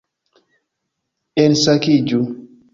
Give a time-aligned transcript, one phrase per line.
[1.45, 2.25] Ensakiĝu